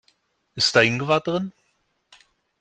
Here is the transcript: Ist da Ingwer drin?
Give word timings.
Ist 0.55 0.75
da 0.75 0.81
Ingwer 0.81 1.19
drin? 1.19 1.53